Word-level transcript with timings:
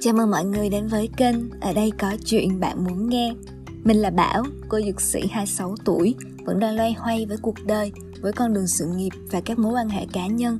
Chào 0.00 0.14
mừng 0.14 0.30
mọi 0.30 0.44
người 0.44 0.68
đến 0.68 0.86
với 0.86 1.08
kênh 1.16 1.60
Ở 1.60 1.72
đây 1.72 1.92
có 1.98 2.16
chuyện 2.24 2.60
bạn 2.60 2.84
muốn 2.84 3.08
nghe. 3.08 3.34
Mình 3.84 3.96
là 3.96 4.10
Bảo, 4.10 4.42
cô 4.68 4.80
dược 4.80 5.00
sĩ 5.00 5.20
26 5.30 5.74
tuổi 5.84 6.14
Vẫn 6.44 6.58
đang 6.58 6.76
loay 6.76 6.92
hoay 6.92 7.26
với 7.26 7.36
cuộc 7.42 7.54
đời 7.66 7.92
Với 8.20 8.32
con 8.32 8.54
đường 8.54 8.66
sự 8.66 8.86
nghiệp 8.86 9.10
và 9.30 9.40
các 9.40 9.58
mối 9.58 9.72
quan 9.72 9.88
hệ 9.88 10.06
cá 10.12 10.26
nhân. 10.26 10.58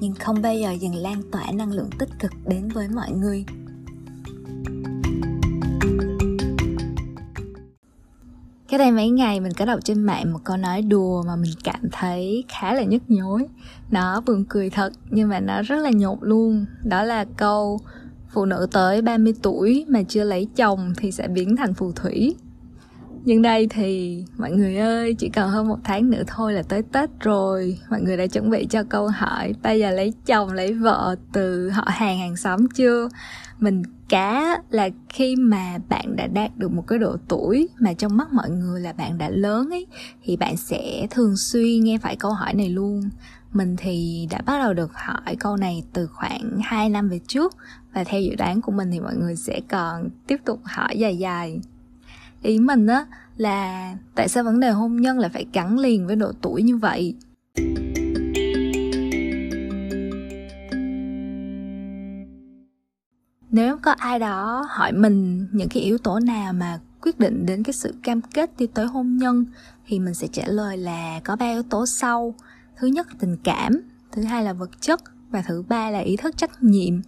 Nhưng 0.00 0.14
không 0.14 0.42
bao 0.42 0.54
giờ 0.54 0.72
dừng 0.72 0.94
lan 0.94 1.22
tỏa 1.32 1.50
năng 1.54 1.72
lượng 1.72 1.90
tích 1.98 2.08
cực 2.18 2.32
đến 2.46 2.68
với 2.68 2.88
mọi 2.88 3.10
người. 3.12 3.44
Cái 8.68 8.78
đây 8.78 8.90
mấy 8.90 9.10
ngày 9.10 9.40
mình 9.40 9.52
có 9.58 9.64
đọc 9.64 9.80
trên 9.84 10.00
mạng 10.00 10.32
một 10.32 10.38
câu 10.44 10.56
nói 10.56 10.82
đùa 10.82 11.22
mà 11.26 11.36
mình 11.36 11.52
cảm 11.64 11.80
thấy 11.92 12.44
khá 12.48 12.74
là 12.74 12.84
nhức 12.84 13.02
nhối. 13.08 13.46
Nó 13.90 14.20
buồn 14.26 14.44
cười 14.48 14.70
thật 14.70 14.92
nhưng 15.10 15.28
mà 15.28 15.40
nó 15.40 15.62
rất 15.62 15.76
là 15.76 15.90
nhột 15.94 16.18
luôn. 16.20 16.66
Đó 16.84 17.02
là 17.02 17.24
câu 17.36 17.78
phụ 18.30 18.44
nữ 18.44 18.66
tới 18.72 19.02
30 19.02 19.34
tuổi 19.42 19.86
mà 19.88 20.02
chưa 20.02 20.24
lấy 20.24 20.48
chồng 20.56 20.92
thì 20.96 21.12
sẽ 21.12 21.28
biến 21.28 21.56
thành 21.56 21.74
phù 21.74 21.92
thủy. 21.92 22.36
Nhưng 23.24 23.42
đây 23.42 23.66
thì, 23.70 24.24
mọi 24.38 24.50
người 24.50 24.76
ơi, 24.76 25.14
chỉ 25.18 25.28
còn 25.28 25.50
hơn 25.50 25.68
một 25.68 25.78
tháng 25.84 26.10
nữa 26.10 26.22
thôi 26.26 26.52
là 26.52 26.62
tới 26.62 26.82
tết 26.92 27.10
rồi. 27.20 27.78
Mọi 27.90 28.00
người 28.00 28.16
đã 28.16 28.26
chuẩn 28.26 28.50
bị 28.50 28.66
cho 28.70 28.82
câu 28.82 29.08
hỏi, 29.08 29.54
bây 29.62 29.80
giờ 29.80 29.90
lấy 29.90 30.12
chồng, 30.26 30.52
lấy 30.52 30.72
vợ 30.72 31.16
từ 31.32 31.70
họ 31.70 31.84
hàng 31.86 32.18
hàng 32.18 32.36
xóm 32.36 32.68
chưa? 32.68 33.08
Mình 33.58 33.82
cá 34.08 34.62
là 34.70 34.88
khi 35.08 35.36
mà 35.36 35.78
bạn 35.88 36.16
đã 36.16 36.26
đạt 36.26 36.56
được 36.56 36.72
một 36.72 36.84
cái 36.86 36.98
độ 36.98 37.16
tuổi 37.28 37.68
mà 37.80 37.92
trong 37.92 38.16
mắt 38.16 38.32
mọi 38.32 38.50
người 38.50 38.80
là 38.80 38.92
bạn 38.92 39.18
đã 39.18 39.28
lớn 39.28 39.70
ấy, 39.70 39.86
thì 40.22 40.36
bạn 40.36 40.56
sẽ 40.56 41.06
thường 41.10 41.36
xuyên 41.36 41.84
nghe 41.84 41.98
phải 41.98 42.16
câu 42.16 42.32
hỏi 42.32 42.54
này 42.54 42.68
luôn. 42.68 43.10
Mình 43.52 43.76
thì 43.78 44.28
đã 44.30 44.40
bắt 44.46 44.58
đầu 44.58 44.74
được 44.74 44.94
hỏi 44.94 45.36
câu 45.38 45.56
này 45.56 45.82
từ 45.92 46.06
khoảng 46.06 46.60
2 46.62 46.88
năm 46.88 47.08
về 47.08 47.20
trước 47.26 47.56
và 47.94 48.04
theo 48.04 48.20
dự 48.20 48.34
đoán 48.34 48.60
của 48.60 48.72
mình 48.72 48.90
thì 48.92 49.00
mọi 49.00 49.16
người 49.16 49.36
sẽ 49.36 49.60
còn 49.68 50.08
tiếp 50.26 50.40
tục 50.44 50.60
hỏi 50.64 50.98
dài 50.98 51.18
dài. 51.18 51.60
Ý 52.42 52.58
mình 52.58 52.86
á 52.86 53.06
là 53.36 53.94
tại 54.14 54.28
sao 54.28 54.44
vấn 54.44 54.60
đề 54.60 54.70
hôn 54.70 54.96
nhân 54.96 55.18
lại 55.18 55.30
phải 55.30 55.46
gắn 55.52 55.78
liền 55.78 56.06
với 56.06 56.16
độ 56.16 56.32
tuổi 56.42 56.62
như 56.62 56.76
vậy? 56.76 57.14
Nếu 63.58 63.78
có 63.82 63.92
ai 63.98 64.18
đó 64.18 64.66
hỏi 64.68 64.92
mình 64.92 65.46
những 65.52 65.68
cái 65.68 65.82
yếu 65.82 65.98
tố 65.98 66.20
nào 66.20 66.52
mà 66.52 66.78
quyết 67.02 67.18
định 67.18 67.46
đến 67.46 67.62
cái 67.62 67.72
sự 67.72 67.94
cam 68.02 68.20
kết 68.20 68.50
đi 68.58 68.66
tới 68.66 68.86
hôn 68.86 69.16
nhân, 69.16 69.46
thì 69.86 69.98
mình 69.98 70.14
sẽ 70.14 70.26
trả 70.32 70.42
lời 70.46 70.76
là 70.76 71.20
có 71.24 71.36
ba 71.36 71.50
yếu 71.50 71.62
tố 71.62 71.86
sau. 71.86 72.34
Thứ 72.76 72.86
nhất 72.86 73.06
là 73.08 73.14
tình 73.18 73.36
cảm, 73.44 73.72
thứ 74.12 74.22
hai 74.22 74.44
là 74.44 74.52
vật 74.52 74.70
chất, 74.80 75.00
và 75.30 75.42
thứ 75.42 75.62
ba 75.68 75.90
là 75.90 75.98
ý 75.98 76.16
thức 76.16 76.36
trách 76.36 76.62
nhiệm. 76.62 77.00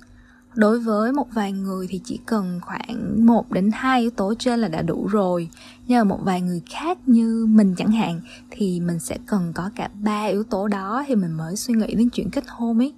Đối 0.55 0.81
với 0.81 1.13
một 1.13 1.27
vài 1.33 1.53
người 1.53 1.87
thì 1.91 2.01
chỉ 2.05 2.21
cần 2.27 2.61
khoảng 2.63 3.27
1 3.27 3.53
đến 3.53 3.71
2 3.75 4.01
yếu 4.01 4.11
tố 4.11 4.35
trên 4.35 4.61
là 4.61 4.69
đã 4.69 4.83
đủ 4.83 5.07
rồi. 5.07 5.49
Nhưng 5.87 5.99
mà 5.99 6.05
một 6.05 6.19
vài 6.23 6.41
người 6.41 6.63
khác 6.71 6.99
như 7.07 7.47
mình 7.49 7.75
chẳng 7.77 7.93
hạn, 7.93 8.21
thì 8.51 8.81
mình 8.81 8.99
sẽ 8.99 9.19
cần 9.27 9.53
có 9.53 9.71
cả 9.77 9.91
ba 9.95 10.25
yếu 10.25 10.45
tố 10.45 10.69
đó 10.69 11.05
thì 11.07 11.15
mình 11.15 11.33
mới 11.33 11.57
suy 11.57 11.75
nghĩ 11.75 11.95
đến 11.95 12.09
chuyện 12.11 12.31
kết 12.31 12.45
hôn 12.49 12.79
ấy 12.79 12.93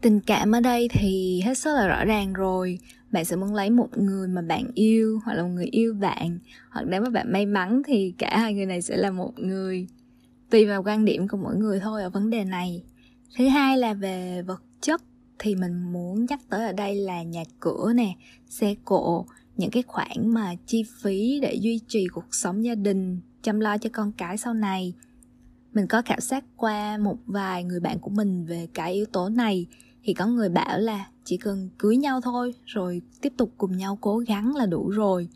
tình 0.00 0.20
cảm 0.20 0.52
ở 0.52 0.60
đây 0.60 0.88
thì 0.90 1.40
hết 1.44 1.58
sức 1.58 1.74
là 1.74 1.88
rõ 1.88 2.04
ràng 2.04 2.32
rồi. 2.32 2.78
Bạn 3.10 3.24
sẽ 3.24 3.36
muốn 3.36 3.54
lấy 3.54 3.70
một 3.70 3.88
người 3.98 4.28
mà 4.28 4.42
bạn 4.42 4.70
yêu 4.74 5.20
hoặc 5.24 5.34
là 5.34 5.42
một 5.42 5.48
người 5.48 5.66
yêu 5.66 5.94
bạn, 5.94 6.38
hoặc 6.70 6.84
nếu 6.88 7.00
mà 7.00 7.10
bạn 7.10 7.32
may 7.32 7.46
mắn 7.46 7.82
thì 7.86 8.14
cả 8.18 8.38
hai 8.38 8.54
người 8.54 8.66
này 8.66 8.82
sẽ 8.82 8.96
là 8.96 9.10
một 9.10 9.38
người. 9.38 9.86
Tùy 10.50 10.66
vào 10.66 10.82
quan 10.82 11.04
điểm 11.04 11.28
của 11.28 11.36
mỗi 11.36 11.56
người 11.56 11.80
thôi 11.80 12.02
ở 12.02 12.10
vấn 12.10 12.30
đề 12.30 12.44
này. 12.44 12.82
Thứ 13.36 13.48
hai 13.48 13.78
là 13.78 13.94
về 13.94 14.42
vật 14.42 14.62
chất, 14.80 15.02
thì 15.38 15.54
mình 15.54 15.92
muốn 15.92 16.26
nhắc 16.28 16.40
tới 16.48 16.66
ở 16.66 16.72
đây 16.72 16.94
là 16.94 17.22
nhà 17.22 17.42
cửa 17.60 17.92
nè, 17.94 18.14
xe 18.48 18.74
cộ, 18.84 19.26
những 19.56 19.70
cái 19.70 19.82
khoản 19.82 20.28
mà 20.28 20.54
chi 20.66 20.84
phí 21.02 21.40
để 21.42 21.54
duy 21.54 21.80
trì 21.88 22.06
cuộc 22.12 22.24
sống 22.30 22.64
gia 22.64 22.74
đình, 22.74 23.20
chăm 23.42 23.60
lo 23.60 23.78
cho 23.78 23.90
con 23.92 24.12
cái 24.12 24.36
sau 24.36 24.54
này. 24.54 24.94
Mình 25.74 25.86
có 25.86 26.02
khảo 26.02 26.20
sát 26.20 26.44
qua 26.56 26.98
một 26.98 27.16
vài 27.26 27.64
người 27.64 27.80
bạn 27.80 27.98
của 27.98 28.10
mình 28.10 28.44
về 28.44 28.68
cái 28.74 28.94
yếu 28.94 29.06
tố 29.06 29.28
này 29.28 29.66
thì 30.08 30.14
có 30.14 30.26
người 30.26 30.48
bảo 30.48 30.78
là 30.78 31.06
chỉ 31.24 31.36
cần 31.36 31.68
cưới 31.78 31.96
nhau 31.96 32.20
thôi 32.20 32.54
rồi 32.64 33.02
tiếp 33.20 33.32
tục 33.36 33.52
cùng 33.58 33.76
nhau 33.76 33.98
cố 34.00 34.18
gắng 34.18 34.56
là 34.56 34.66
đủ 34.66 34.88
rồi. 34.88 35.28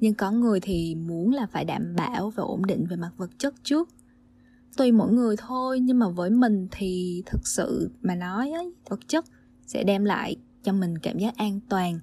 Nhưng 0.00 0.14
có 0.14 0.30
người 0.30 0.60
thì 0.60 0.94
muốn 0.94 1.32
là 1.32 1.46
phải 1.46 1.64
đảm 1.64 1.94
bảo 1.96 2.30
và 2.30 2.42
ổn 2.42 2.66
định 2.66 2.86
về 2.90 2.96
mặt 2.96 3.10
vật 3.16 3.30
chất 3.38 3.54
trước. 3.62 3.88
Tùy 4.76 4.92
mỗi 4.92 5.12
người 5.12 5.36
thôi 5.38 5.80
nhưng 5.80 5.98
mà 5.98 6.08
với 6.08 6.30
mình 6.30 6.68
thì 6.70 7.22
thực 7.26 7.40
sự 7.46 7.90
mà 8.02 8.14
nói 8.14 8.50
ấy, 8.50 8.72
vật 8.88 9.00
chất 9.08 9.24
sẽ 9.66 9.84
đem 9.84 10.04
lại 10.04 10.36
cho 10.62 10.72
mình 10.72 10.98
cảm 10.98 11.18
giác 11.18 11.36
an 11.36 11.60
toàn. 11.68 11.98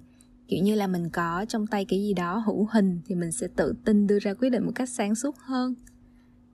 Kiểu 0.48 0.62
như 0.62 0.74
là 0.74 0.86
mình 0.86 1.10
có 1.10 1.44
trong 1.48 1.66
tay 1.66 1.84
cái 1.84 1.98
gì 1.98 2.14
đó 2.14 2.38
hữu 2.46 2.68
hình 2.72 3.00
thì 3.06 3.14
mình 3.14 3.32
sẽ 3.32 3.48
tự 3.56 3.74
tin 3.84 4.06
đưa 4.06 4.18
ra 4.18 4.34
quyết 4.34 4.50
định 4.50 4.64
một 4.66 4.72
cách 4.74 4.88
sáng 4.88 5.14
suốt 5.14 5.36
hơn. 5.38 5.74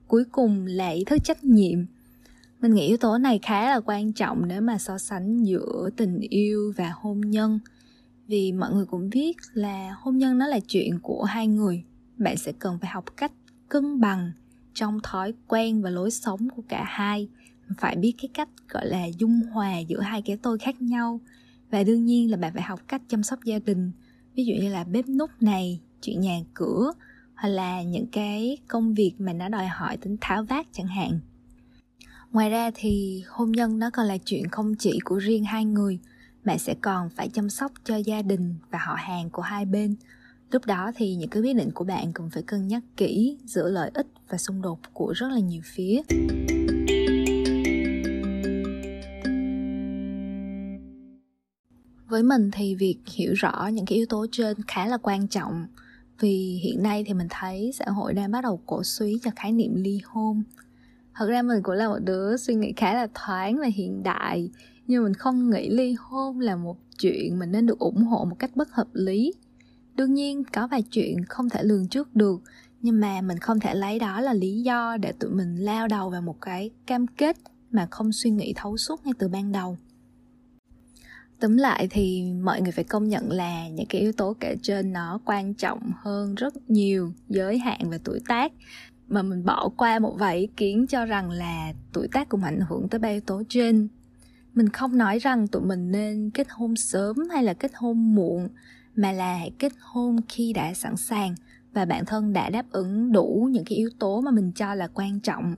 Cuối 0.07 0.25
cùng 0.33 0.67
là 0.67 0.89
ý 0.89 1.05
thức 1.05 1.19
trách 1.25 1.45
nhiệm 1.45 1.79
mình 2.61 2.75
nghĩ 2.75 2.87
yếu 2.87 2.97
tố 2.97 3.19
này 3.19 3.39
khá 3.43 3.71
là 3.71 3.81
quan 3.81 4.13
trọng 4.13 4.49
nếu 4.49 4.61
mà 4.61 4.79
so 4.79 4.99
sánh 4.99 5.45
giữa 5.45 5.91
tình 5.97 6.21
yêu 6.21 6.73
và 6.77 6.93
hôn 6.95 7.21
nhân. 7.21 7.59
Vì 8.27 8.53
mọi 8.53 8.73
người 8.73 8.85
cũng 8.87 9.11
biết 9.11 9.37
là 9.53 9.95
hôn 10.01 10.19
nhân 10.19 10.39
nó 10.39 10.47
là 10.47 10.61
chuyện 10.61 10.99
của 11.03 11.25
hai 11.25 11.47
người. 11.47 11.85
Bạn 12.17 12.37
sẽ 12.37 12.53
cần 12.59 12.79
phải 12.81 12.91
học 12.91 13.05
cách 13.17 13.33
cân 13.69 14.01
bằng 14.01 14.33
trong 14.75 15.01
thói 15.03 15.35
quen 15.49 15.83
và 15.83 15.91
lối 15.91 16.11
sống 16.11 16.49
của 16.57 16.63
cả 16.69 16.85
hai. 16.89 17.29
Phải 17.79 17.97
biết 17.97 18.15
cái 18.23 18.29
cách, 18.35 18.49
gọi 18.69 18.87
là, 18.87 19.07
dung 19.07 19.41
hòa 19.53 19.79
giữa 19.79 20.01
hai 20.01 20.23
cái 20.23 20.37
tôi 20.37 20.59
khác 20.59 20.83
nhau. 20.83 21.21
Và 21.71 21.83
đương 21.83 22.05
nhiên 22.05 22.31
là 22.31 22.37
bạn 22.37 22.53
phải 22.55 22.63
học 22.63 22.81
cách 22.89 23.03
chăm 23.09 23.23
sóc 23.23 23.39
gia 23.45 23.59
đình. 23.59 23.93
Ví 24.35 24.45
dụ 24.45 24.55
như 24.55 24.69
là 24.69 24.85
bếp 24.85 25.09
nút 25.09 25.31
này, 25.41 25.81
chuyện 26.03 26.21
nhà 26.21 26.39
cửa, 26.55 26.93
hoặc 27.35 27.49
là 27.49 27.83
những 27.83 28.07
cái 28.07 28.59
công 28.69 28.95
việc 28.95 29.13
mà 29.19 29.33
nó 29.33 29.49
đòi 29.49 29.67
hỏi 29.67 29.97
tính 29.97 30.17
tháo 30.21 30.45
vát 30.45 30.67
chẳng 30.73 30.87
hạn 30.87 31.21
ngoài 32.33 32.51
ra 32.51 32.71
thì 32.75 33.23
hôn 33.29 33.53
nhân 33.53 33.79
nó 33.79 33.91
còn 33.93 34.07
là 34.07 34.17
chuyện 34.25 34.49
không 34.49 34.75
chỉ 34.75 34.99
của 35.05 35.17
riêng 35.17 35.45
hai 35.45 35.65
người 35.65 35.99
bạn 36.45 36.59
sẽ 36.59 36.75
còn 36.81 37.11
phải 37.11 37.29
chăm 37.29 37.51
sóc 37.51 37.73
cho 37.85 37.97
gia 37.97 38.23
đình 38.23 38.55
và 38.71 38.79
họ 38.79 38.95
hàng 38.99 39.31
của 39.31 39.43
hai 39.43 39.65
bên. 39.65 39.97
Lúc 40.51 40.67
đó 40.67 40.93
thì 40.97 41.15
những 41.15 41.31
cái 41.31 41.43
quyết 41.43 41.57
định 41.57 41.71
của 41.75 41.85
bạn 41.85 42.13
cần 42.13 42.31
phải 42.31 42.43
cân 42.43 42.69
nhắc 42.69 42.83
kỹ 42.97 43.39
giữa 43.45 43.71
lợi 43.71 43.91
ích 43.95 44.07
và 44.29 44.39
xung 44.39 44.63
đột 44.63 44.79
của 44.93 45.13
rất 45.13 45.29
là 45.29 45.39
nhiều 45.39 45.63
phía. 45.65 46.03
Với 52.09 52.23
mình 52.23 52.51
thì 52.53 52.75
việc 52.75 52.97
hiểu 53.15 53.33
rõ 53.33 53.67
những 53.73 53.87
cái 53.87 53.97
yếu 53.97 54.07
tố 54.09 54.27
trên 54.33 54.57
khá 54.69 54.87
là 54.87 54.97
quan 54.97 55.29
trọng, 55.29 55.67
vì 56.21 56.61
hiện 56.65 56.83
nay 56.83 57.05
thì 57.07 57.15
mình 57.15 57.29
thấy 57.31 57.71
xã 57.75 57.85
hội 57.85 58.15
đang 58.15 58.31
bắt 58.31 58.41
đầu 58.43 58.61
cổ 58.67 58.85
suý 58.85 59.19
cho 59.23 59.31
khái 59.37 59.53
niệm 59.53 59.75
ly 59.75 60.01
hôn 60.05 60.43
thật 61.21 61.27
ra 61.27 61.43
mình 61.43 61.63
cũng 61.63 61.75
là 61.75 61.89
một 61.89 61.99
đứa 62.05 62.37
suy 62.37 62.55
nghĩ 62.55 62.73
khá 62.77 62.95
là 62.95 63.09
thoáng 63.15 63.59
và 63.59 63.67
hiện 63.75 64.03
đại, 64.03 64.51
nhưng 64.87 65.05
mình 65.05 65.15
không 65.15 65.51
nghĩ 65.51 65.69
ly 65.71 65.97
hôn 65.99 66.41
là 66.41 66.57
một 66.57 66.77
chuyện 66.99 67.39
mình 67.39 67.53
nên 67.53 67.67
được 67.67 67.79
ủng 67.79 68.03
hộ 68.05 68.25
một 68.25 68.37
cách 68.39 68.51
bất 68.55 68.73
hợp 68.73 68.87
lý. 68.93 69.33
Đương 69.95 70.15
nhiên, 70.15 70.45
có 70.53 70.67
vài 70.67 70.83
chuyện 70.83 71.25
không 71.25 71.49
thể 71.49 71.63
lường 71.63 71.89
trước 71.89 72.17
được, 72.17 72.43
nhưng 72.81 73.01
mà 73.01 73.21
mình 73.21 73.39
không 73.39 73.61
thể 73.61 73.75
lấy 73.75 73.99
đó 73.99 74.21
là 74.21 74.33
lý 74.33 74.63
do 74.63 74.97
để 74.97 75.13
tụi 75.13 75.31
mình 75.31 75.57
lao 75.57 75.89
đầu 75.89 76.11
vào 76.11 76.23
một 76.23 76.41
cái 76.41 76.71
cam 76.87 77.07
kết 77.07 77.37
mà 77.71 77.89
không 77.91 78.13
suy 78.13 78.31
nghĩ 78.31 78.53
thấu 78.57 78.77
suốt 78.77 79.05
ngay 79.05 79.15
từ 79.19 79.29
ban 79.29 79.53
đầu. 79.53 79.77
Tóm 81.41 81.57
lại 81.57 81.89
thì 81.91 82.33
mọi 82.43 82.61
người 82.61 82.73
phải 82.73 82.85
công 82.85 83.09
nhận 83.09 83.33
là 83.33 83.69
những 83.69 83.87
cái 83.89 84.01
yếu 84.01 84.13
tố 84.13 84.37
kể 84.41 84.57
trên 84.63 84.93
nó 84.93 85.21
quan 85.25 85.55
trọng 85.55 85.93
hơn 86.03 86.35
rất 86.35 86.71
nhiều 86.71 87.13
giới 87.29 87.59
hạn 87.59 87.91
về 87.91 87.99
tuổi 88.05 88.21
tác 88.29 88.53
mà 89.11 89.23
mình 89.23 89.45
bỏ 89.45 89.69
qua 89.77 89.99
một 89.99 90.17
vài 90.19 90.39
ý 90.39 90.47
kiến 90.57 90.87
cho 90.87 91.07
rằng 91.07 91.31
là 91.31 91.73
tuổi 91.93 92.09
tác 92.13 92.29
cũng 92.29 92.43
ảnh 92.43 92.61
hưởng 92.69 92.89
tới 92.89 92.99
ba 92.99 93.09
yếu 93.09 93.21
tố 93.21 93.43
trên. 93.49 93.89
Mình 94.55 94.69
không 94.69 94.99
nói 94.99 95.19
rằng 95.19 95.49
tụi 95.49 95.63
mình 95.63 95.91
nên 95.91 96.31
kết 96.35 96.47
hôn 96.51 96.77
sớm 96.77 97.17
hay 97.33 97.45
là 97.45 97.55
kết 97.55 97.71
hôn 97.75 98.15
muộn, 98.15 98.49
mà 98.95 99.13
là 99.13 99.37
hãy 99.37 99.53
kết 99.59 99.73
hôn 99.81 100.17
khi 100.29 100.53
đã 100.53 100.75
sẵn 100.75 100.97
sàng 100.97 101.35
và 101.73 101.85
bản 101.85 102.05
thân 102.05 102.33
đã 102.33 102.51
đáp 102.51 102.67
ứng 102.71 103.13
đủ 103.13 103.49
những 103.53 103.65
cái 103.65 103.79
yếu 103.79 103.91
tố 103.99 104.21
mà 104.21 104.31
mình 104.31 104.53
cho 104.53 104.75
là 104.75 104.89
quan 104.95 105.21
trọng. 105.21 105.55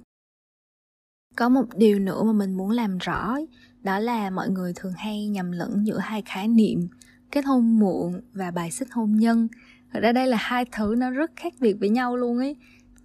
Có 1.36 1.48
một 1.48 1.64
điều 1.76 1.98
nữa 1.98 2.22
mà 2.22 2.32
mình 2.32 2.54
muốn 2.54 2.70
làm 2.70 2.98
rõ, 2.98 3.36
đó 3.82 3.98
là 3.98 4.30
mọi 4.30 4.50
người 4.50 4.72
thường 4.76 4.92
hay 4.92 5.26
nhầm 5.26 5.52
lẫn 5.52 5.86
giữa 5.86 5.98
hai 5.98 6.22
khái 6.22 6.48
niệm, 6.48 6.88
kết 7.30 7.44
hôn 7.44 7.78
muộn 7.78 8.20
và 8.32 8.50
bài 8.50 8.70
xích 8.70 8.92
hôn 8.92 9.16
nhân. 9.16 9.48
Thật 9.92 10.00
ra 10.00 10.12
đây 10.12 10.26
là 10.26 10.36
hai 10.40 10.64
thứ 10.72 10.94
nó 10.98 11.10
rất 11.10 11.30
khác 11.36 11.54
biệt 11.60 11.76
với 11.80 11.88
nhau 11.88 12.16
luôn 12.16 12.38
ấy 12.38 12.56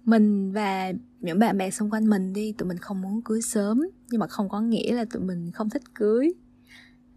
mình 0.08 0.52
và 0.52 0.92
những 1.20 1.38
bạn 1.38 1.58
bè 1.58 1.70
xung 1.70 1.90
quanh 1.90 2.08
mình 2.08 2.32
đi, 2.32 2.52
tụi 2.52 2.68
mình 2.68 2.78
không 2.78 3.00
muốn 3.00 3.22
cưới 3.22 3.42
sớm, 3.42 3.82
nhưng 4.10 4.20
mà 4.20 4.26
không 4.26 4.48
có 4.48 4.60
nghĩa 4.60 4.94
là 4.94 5.04
tụi 5.04 5.22
mình 5.22 5.50
không 5.52 5.70
thích 5.70 5.82
cưới. 5.94 6.34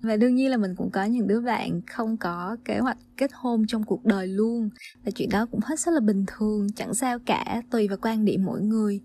Và 0.01 0.17
đương 0.17 0.35
nhiên 0.35 0.51
là 0.51 0.57
mình 0.57 0.75
cũng 0.75 0.89
có 0.91 1.03
những 1.03 1.27
đứa 1.27 1.41
bạn 1.41 1.81
không 1.81 2.17
có 2.17 2.57
kế 2.65 2.79
hoạch 2.79 2.97
kết 3.17 3.31
hôn 3.33 3.67
trong 3.67 3.83
cuộc 3.83 4.05
đời 4.05 4.27
luôn, 4.27 4.69
và 5.05 5.11
chuyện 5.11 5.29
đó 5.29 5.45
cũng 5.45 5.59
hết 5.63 5.79
sức 5.79 5.91
là 5.91 5.99
bình 5.99 6.25
thường, 6.27 6.67
chẳng 6.75 6.93
sao 6.93 7.19
cả, 7.19 7.61
tùy 7.69 7.87
vào 7.87 7.97
quan 8.01 8.25
điểm 8.25 8.45
mỗi 8.45 8.61
người. 8.61 9.01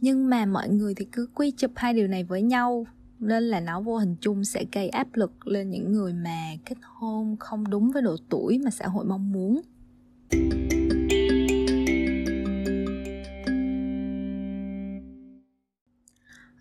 Nhưng 0.00 0.30
mà 0.30 0.46
mọi 0.46 0.68
người 0.68 0.94
thì 0.94 1.04
cứ 1.12 1.28
quy 1.34 1.50
chụp 1.50 1.70
hai 1.76 1.94
điều 1.94 2.08
này 2.08 2.24
với 2.24 2.42
nhau, 2.42 2.86
nên 3.18 3.42
là 3.42 3.60
nó 3.60 3.80
vô 3.80 3.96
hình 3.96 4.16
chung 4.20 4.44
sẽ 4.44 4.64
gây 4.72 4.88
áp 4.88 5.08
lực 5.14 5.46
lên 5.46 5.70
những 5.70 5.92
người 5.92 6.12
mà 6.12 6.50
kết 6.64 6.76
hôn 6.82 7.36
không 7.40 7.70
đúng 7.70 7.90
với 7.90 8.02
độ 8.02 8.16
tuổi 8.28 8.58
mà 8.58 8.70
xã 8.70 8.86
hội 8.88 9.04
mong 9.04 9.32
muốn. 9.32 9.60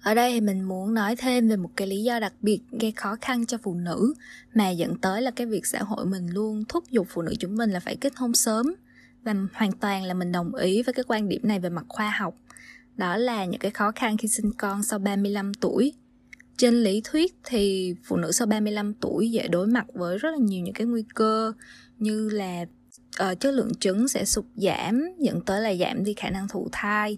Ở 0.01 0.13
đây 0.13 0.31
thì 0.31 0.41
mình 0.41 0.61
muốn 0.63 0.93
nói 0.93 1.15
thêm 1.15 1.47
về 1.49 1.55
một 1.55 1.69
cái 1.75 1.87
lý 1.87 2.03
do 2.03 2.19
đặc 2.19 2.33
biệt 2.41 2.59
gây 2.71 2.91
khó 2.91 3.15
khăn 3.21 3.45
cho 3.45 3.57
phụ 3.63 3.73
nữ 3.73 4.13
mà 4.53 4.69
dẫn 4.69 4.97
tới 4.97 5.21
là 5.21 5.31
cái 5.31 5.47
việc 5.47 5.65
xã 5.65 5.79
hội 5.83 6.05
mình 6.05 6.27
luôn 6.33 6.63
thúc 6.69 6.83
giục 6.89 7.07
phụ 7.09 7.21
nữ 7.21 7.33
chúng 7.39 7.55
mình 7.55 7.71
là 7.71 7.79
phải 7.79 7.95
kết 7.95 8.13
hôn 8.15 8.33
sớm. 8.33 8.73
Và 9.23 9.35
hoàn 9.53 9.71
toàn 9.71 10.03
là 10.03 10.13
mình 10.13 10.31
đồng 10.31 10.55
ý 10.55 10.83
với 10.83 10.93
cái 10.93 11.05
quan 11.07 11.29
điểm 11.29 11.41
này 11.43 11.59
về 11.59 11.69
mặt 11.69 11.85
khoa 11.87 12.09
học. 12.09 12.35
Đó 12.95 13.17
là 13.17 13.45
những 13.45 13.59
cái 13.59 13.71
khó 13.71 13.91
khăn 13.91 14.17
khi 14.17 14.27
sinh 14.27 14.51
con 14.57 14.83
sau 14.83 14.99
35 14.99 15.53
tuổi. 15.53 15.93
Trên 16.57 16.83
lý 16.83 17.01
thuyết 17.03 17.35
thì 17.43 17.95
phụ 18.03 18.15
nữ 18.15 18.31
sau 18.31 18.47
35 18.47 18.93
tuổi 18.93 19.31
dễ 19.31 19.47
đối 19.47 19.67
mặt 19.67 19.85
với 19.93 20.17
rất 20.17 20.29
là 20.31 20.37
nhiều 20.37 20.63
những 20.63 20.73
cái 20.73 20.87
nguy 20.87 21.03
cơ 21.15 21.53
như 21.97 22.29
là 22.29 22.65
uh, 23.31 23.39
chất 23.39 23.51
lượng 23.51 23.75
trứng 23.75 24.07
sẽ 24.07 24.25
sụt 24.25 24.45
giảm 24.55 25.01
dẫn 25.19 25.41
tới 25.41 25.61
là 25.61 25.75
giảm 25.75 26.03
đi 26.03 26.13
khả 26.13 26.29
năng 26.29 26.47
thụ 26.47 26.69
thai 26.71 27.17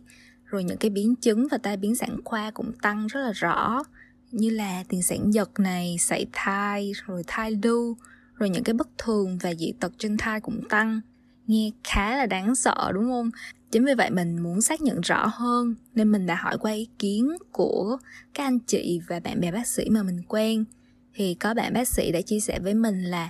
rồi 0.51 0.63
những 0.63 0.77
cái 0.77 0.89
biến 0.89 1.15
chứng 1.15 1.47
và 1.51 1.57
tai 1.57 1.77
biến 1.77 1.95
sản 1.95 2.17
khoa 2.25 2.51
cũng 2.51 2.71
tăng 2.81 3.07
rất 3.07 3.21
là 3.21 3.31
rõ. 3.31 3.83
Như 4.31 4.49
là 4.49 4.83
tiền 4.89 5.01
sản 5.01 5.33
giật 5.33 5.59
này, 5.59 5.97
sảy 5.99 6.25
thai, 6.31 6.91
rồi 7.05 7.23
thai 7.27 7.51
lưu, 7.63 7.97
rồi 8.35 8.49
những 8.49 8.63
cái 8.63 8.73
bất 8.73 8.87
thường 8.97 9.37
và 9.37 9.53
dị 9.53 9.73
tật 9.79 9.91
trên 9.97 10.17
thai 10.17 10.39
cũng 10.39 10.61
tăng. 10.69 11.01
Nghe 11.47 11.71
khá 11.83 12.17
là 12.17 12.25
đáng 12.25 12.55
sợ, 12.55 12.91
đúng 12.93 13.05
không? 13.05 13.29
Chính 13.71 13.85
vì 13.85 13.93
vậy 13.93 14.09
mình 14.09 14.43
muốn 14.43 14.61
xác 14.61 14.81
nhận 14.81 15.01
rõ 15.01 15.25
hơn, 15.33 15.75
nên 15.95 16.11
mình 16.11 16.25
đã 16.25 16.35
hỏi 16.35 16.57
qua 16.57 16.71
ý 16.71 16.87
kiến 16.99 17.31
của 17.51 17.97
các 18.33 18.43
anh 18.43 18.59
chị 18.59 19.01
và 19.07 19.19
bạn 19.19 19.39
bè 19.39 19.51
bác 19.51 19.67
sĩ 19.67 19.89
mà 19.89 20.03
mình 20.03 20.21
quen. 20.27 20.65
Thì 21.13 21.33
có 21.33 21.53
bạn 21.53 21.73
bác 21.73 21.87
sĩ 21.87 22.11
đã 22.11 22.21
chia 22.21 22.39
sẻ 22.39 22.59
với 22.59 22.73
mình 22.73 23.03
là 23.03 23.29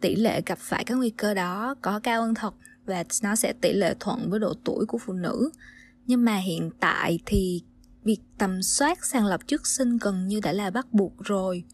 tỷ 0.00 0.16
lệ 0.16 0.42
gặp 0.46 0.58
phải 0.58 0.84
các 0.84 0.94
nguy 0.94 1.10
cơ 1.10 1.34
đó 1.34 1.74
có 1.82 2.00
cao 2.00 2.22
hơn 2.22 2.34
thật 2.34 2.54
và 2.86 3.04
nó 3.22 3.36
sẽ 3.36 3.52
tỷ 3.60 3.72
lệ 3.72 3.94
thuận 4.00 4.30
với 4.30 4.40
độ 4.40 4.54
tuổi 4.64 4.86
của 4.86 4.98
phụ 4.98 5.12
nữ 5.12 5.50
nhưng 6.06 6.24
mà 6.24 6.36
hiện 6.36 6.70
tại 6.80 7.18
thì 7.26 7.62
việc 8.04 8.20
tầm 8.38 8.62
soát 8.62 9.04
sàng 9.04 9.26
lọc 9.26 9.46
trước 9.46 9.66
sinh 9.66 9.98
gần 9.98 10.28
như 10.28 10.40
đã 10.40 10.52
là 10.52 10.70
bắt 10.70 10.92
buộc 10.92 11.12
rồi. 11.18 11.64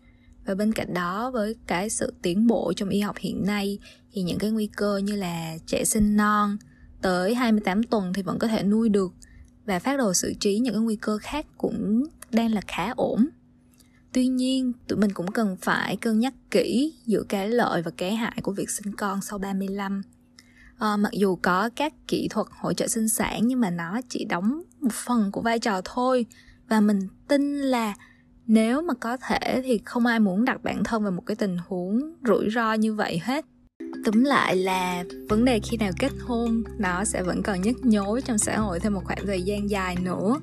Và 0.46 0.54
bên 0.54 0.72
cạnh 0.72 0.94
đó 0.94 1.30
với 1.30 1.56
cái 1.66 1.90
sự 1.90 2.14
tiến 2.22 2.46
bộ 2.46 2.72
trong 2.76 2.88
y 2.88 3.00
học 3.00 3.16
hiện 3.18 3.46
nay 3.46 3.78
thì 4.12 4.22
những 4.22 4.38
cái 4.38 4.50
nguy 4.50 4.66
cơ 4.66 4.96
như 4.96 5.16
là 5.16 5.56
trẻ 5.66 5.84
sinh 5.84 6.16
non 6.16 6.56
tới 7.02 7.34
28 7.34 7.82
tuần 7.82 8.12
thì 8.12 8.22
vẫn 8.22 8.38
có 8.38 8.48
thể 8.48 8.62
nuôi 8.62 8.88
được. 8.88 9.12
Và 9.64 9.78
phát 9.78 9.98
đồ 9.98 10.14
xử 10.14 10.34
trí 10.40 10.58
những 10.58 10.74
cái 10.74 10.82
nguy 10.82 10.96
cơ 10.96 11.18
khác 11.18 11.46
cũng 11.56 12.04
đang 12.30 12.52
là 12.52 12.60
khá 12.66 12.92
ổn. 12.96 13.28
Tuy 14.12 14.26
nhiên, 14.26 14.72
tụi 14.88 14.98
mình 14.98 15.12
cũng 15.12 15.32
cần 15.32 15.56
phải 15.60 15.96
cân 15.96 16.18
nhắc 16.18 16.34
kỹ 16.50 16.94
giữa 17.06 17.22
cái 17.28 17.48
lợi 17.48 17.82
và 17.82 17.90
cái 17.96 18.14
hại 18.14 18.38
của 18.42 18.52
việc 18.52 18.70
sinh 18.70 18.94
con 18.96 19.22
sau 19.22 19.38
35 19.38 20.02
à, 20.82 20.96
mặc 20.96 21.12
dù 21.12 21.36
có 21.42 21.70
các 21.76 21.92
kỹ 22.08 22.28
thuật 22.30 22.46
hỗ 22.60 22.72
trợ 22.72 22.88
sinh 22.88 23.08
sản 23.08 23.40
nhưng 23.46 23.60
mà 23.60 23.70
nó 23.70 24.00
chỉ 24.08 24.24
đóng 24.24 24.62
một 24.80 24.92
phần 24.92 25.32
của 25.32 25.40
vai 25.40 25.58
trò 25.58 25.80
thôi. 25.84 26.26
Và 26.68 26.80
mình 26.80 27.00
tin 27.28 27.58
là 27.58 27.94
nếu 28.46 28.82
mà 28.82 28.94
có 28.94 29.16
thể 29.16 29.62
thì 29.64 29.80
không 29.84 30.06
ai 30.06 30.20
muốn 30.20 30.44
đặt 30.44 30.62
bản 30.62 30.84
thân 30.84 31.02
vào 31.02 31.12
một 31.12 31.22
cái 31.26 31.36
tình 31.36 31.56
huống 31.66 32.00
rủi 32.26 32.50
ro 32.50 32.72
như 32.72 32.94
vậy 32.94 33.20
hết. 33.24 33.44
Túm 34.04 34.22
lại 34.24 34.56
là 34.56 35.04
vấn 35.28 35.44
đề 35.44 35.60
khi 35.62 35.76
nào 35.76 35.90
kết 35.98 36.12
hôn 36.22 36.62
nó 36.78 37.04
sẽ 37.04 37.22
vẫn 37.22 37.42
còn 37.42 37.60
nhức 37.60 37.86
nhối 37.86 38.22
trong 38.22 38.38
xã 38.38 38.58
hội 38.58 38.80
thêm 38.80 38.94
một 38.94 39.02
khoảng 39.04 39.26
thời 39.26 39.42
gian 39.42 39.70
dài 39.70 39.96
nữa. 40.02 40.40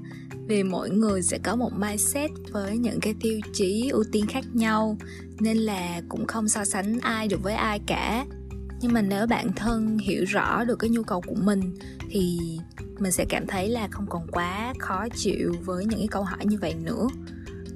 Vì 0.47 0.63
mỗi 0.63 0.89
người 0.89 1.21
sẽ 1.21 1.39
có 1.44 1.56
một 1.56 1.71
mindset 1.77 2.31
với 2.51 2.77
những 2.77 3.00
cái 3.01 3.13
tiêu 3.21 3.39
chí 3.53 3.89
ưu 3.89 4.03
tiên 4.12 4.25
khác 4.27 4.45
nhau 4.53 4.97
nên 5.39 5.57
là 5.57 6.01
cũng 6.09 6.27
không 6.27 6.47
so 6.47 6.65
sánh 6.65 7.00
ai 7.00 7.27
được 7.27 7.44
với 7.44 7.53
ai 7.53 7.80
cả 7.88 8.25
nhưng 8.81 8.94
mà 8.94 9.02
nếu 9.02 9.28
bản 9.28 9.54
thân 9.56 9.98
hiểu 9.98 10.26
rõ 10.26 10.64
được 10.64 10.80
cái 10.80 10.90
nhu 10.90 11.04
cầu 11.04 11.22
của 11.22 11.36
mình, 11.36 11.76
thì 12.10 12.40
mình 13.00 13.12
sẽ 13.12 13.26
cảm 13.30 13.48
thấy 13.48 13.70
là 13.70 13.88
không 13.92 14.06
còn 14.10 14.28
quá 14.31 14.74
khó 14.80 15.08
chịu 15.16 15.56
với 15.66 15.86
những 15.86 16.00
cái 16.00 16.08
câu 16.08 16.24
hỏi 16.24 16.46
như 16.46 16.58
vậy 16.62 16.74
nữa. 16.74 17.08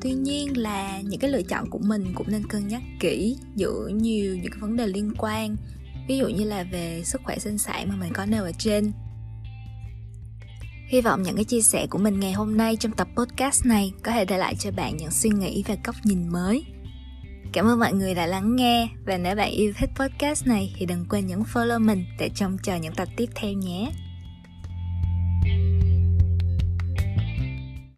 Tuy 0.02 0.14
nhiên 0.14 0.58
là 0.58 1.02
những 1.02 1.20
cái 1.20 1.30
lựa 1.30 1.42
chọn 1.42 1.70
của 1.70 1.80
mình 1.80 2.12
cũng 2.16 2.28
nên 2.32 2.48
cân 2.48 2.68
nhắc 2.68 2.82
kỹ 3.00 3.38
giữa 3.56 3.90
nhiều 3.94 4.36
những 4.36 4.52
cái 4.52 4.60
vấn 4.60 4.78
đề 4.78 4.88
liên 4.88 5.14
quan. 5.18 5.56
Ví 6.08 6.18
dụ 6.18 6.28
như 6.28 6.44
là 6.44 6.64
về 6.72 7.02
sức 7.06 7.22
khỏe 7.24 7.40
sinh 7.40 7.58
sản 7.58 7.90
mà 7.90 7.96
mình 7.96 8.14
có 8.14 8.26
nêu 8.26 8.44
ở 8.44 8.52
trên. 8.58 8.92
Hy 10.90 11.02
vọng 11.02 11.24
những 11.24 11.36
cái 11.36 11.46
chia 11.46 11.62
sẻ 11.62 11.88
của 11.90 11.98
mình 11.98 12.20
ngày 12.20 12.34
hôm 12.34 12.58
nay 12.58 12.76
trong 12.76 12.92
tập 12.92 13.08
podcast 13.16 13.66
này 13.66 13.94
có 14.04 14.12
thể 14.12 14.26
để 14.26 14.38
lại 14.38 14.56
cho 14.60 14.72
bạn 14.72 14.98
những 14.98 15.12
suy 15.12 15.30
nghĩ 15.30 15.64
và 15.68 15.76
góc 15.84 15.96
nhìn 16.04 16.28
mới. 16.28 16.66
Cảm 17.54 17.66
ơn 17.66 17.80
mọi 17.80 17.94
người 17.94 18.16
đã 18.16 18.26
lắng 18.26 18.56
nghe 18.56 18.90
và 19.06 19.18
nếu 19.18 19.36
bạn 19.36 19.52
yêu 19.52 19.74
thích 19.78 19.90
podcast 19.96 20.48
này 20.48 20.74
thì 20.78 20.86
đừng 20.86 21.06
quên 21.10 21.28
nhấn 21.28 21.44
follow 21.54 21.86
mình 21.86 22.06
để 22.20 22.30
trông 22.36 22.58
chờ 22.64 22.76
những 22.76 22.94
tập 22.94 23.08
tiếp 23.18 23.30
theo 23.36 23.52
nhé. 23.52 23.92